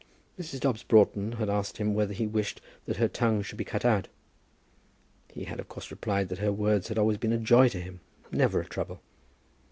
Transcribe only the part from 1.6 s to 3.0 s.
him whether he wished that